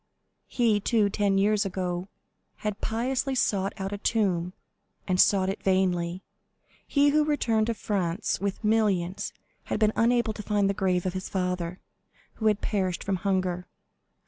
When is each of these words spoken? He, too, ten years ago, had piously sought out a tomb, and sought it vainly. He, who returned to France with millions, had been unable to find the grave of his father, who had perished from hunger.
He, 0.47 0.79
too, 0.79 1.11
ten 1.11 1.37
years 1.37 1.63
ago, 1.63 2.07
had 2.65 2.81
piously 2.81 3.35
sought 3.35 3.71
out 3.77 3.91
a 3.93 3.99
tomb, 3.99 4.53
and 5.07 5.21
sought 5.21 5.47
it 5.47 5.61
vainly. 5.61 6.23
He, 6.87 7.09
who 7.09 7.23
returned 7.23 7.67
to 7.67 7.75
France 7.75 8.39
with 8.41 8.63
millions, 8.63 9.31
had 9.65 9.79
been 9.79 9.93
unable 9.95 10.33
to 10.33 10.41
find 10.41 10.67
the 10.67 10.73
grave 10.73 11.05
of 11.05 11.13
his 11.13 11.29
father, 11.29 11.79
who 12.41 12.47
had 12.47 12.61
perished 12.61 13.03
from 13.03 13.17
hunger. 13.17 13.67